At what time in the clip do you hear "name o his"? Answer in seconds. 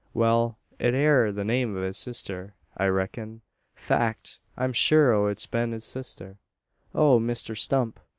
1.43-1.95